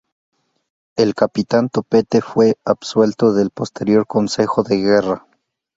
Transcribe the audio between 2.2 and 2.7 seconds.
fue